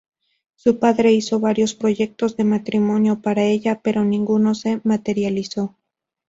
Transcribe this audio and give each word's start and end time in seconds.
Su 0.55 0.79
padre 0.79 1.11
hizo 1.11 1.39
varios 1.39 1.75
proyectos 1.75 2.35
de 2.35 2.43
matrimonio 2.43 3.21
para 3.21 3.43
ella, 3.43 3.81
pero 3.83 4.03
ninguno 4.03 4.55
se 4.55 4.81
materializó. 4.83 5.75